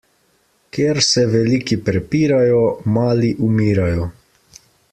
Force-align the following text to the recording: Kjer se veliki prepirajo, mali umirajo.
Kjer 0.77 0.99
se 1.07 1.25
veliki 1.33 1.77
prepirajo, 1.91 2.65
mali 2.99 3.33
umirajo. 3.49 4.13